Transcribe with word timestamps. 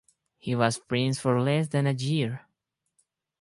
He 0.39 0.55
was 0.55 0.79
prince 0.79 1.19
for 1.19 1.39
less 1.39 1.67
than 1.67 1.85
a 1.85 1.91
year. 1.91 2.47